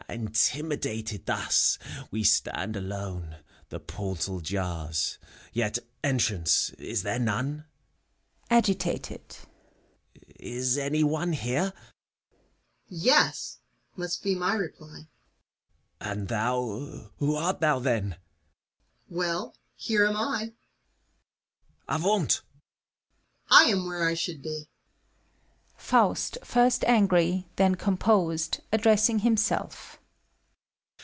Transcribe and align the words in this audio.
Intimidated 0.09 1.25
thus, 1.25 1.79
we 2.11 2.21
stand 2.25 2.75
alone.— 2.75 3.37
The 3.69 3.79
portal 3.79 4.41
jars, 4.41 5.17
yet 5.53 5.79
entrance 6.03 6.71
is 6.71 7.03
there 7.03 7.17
none. 7.17 7.63
(Agitated.) 8.49 9.37
Is 10.37 10.77
any 10.77 11.01
one 11.01 11.31
here? 11.31 11.71
CARE. 11.71 11.71
Yes! 12.89 13.59
must 13.95 14.21
be 14.21 14.35
my 14.35 14.53
reply. 14.53 15.07
FAUST. 15.07 15.07
And 16.01 16.27
thou, 16.27 17.11
who 17.19 17.37
art 17.37 17.61
thou, 17.61 17.79
then? 17.79 18.09
CARE. 18.15 18.19
Well,— 19.07 19.55
^here 19.79 20.09
am 20.09 20.17
I. 20.17 20.39
FAUST. 20.41 21.87
A. 21.87 21.97
vaunt! 21.99 22.31
CARE. 23.49 23.59
I 23.61 23.63
am 23.69 23.85
where 23.85 24.05
I 24.05 24.15
should 24.15 24.41
be. 24.41 24.67
FAUST 25.77 26.37
(iirst 26.41 26.83
angry 26.83 27.23
y 27.31 27.45
then 27.55 27.75
composed 27.75 28.57
y 28.59 28.65
addressing 28.73 29.19
himself). 29.19 29.99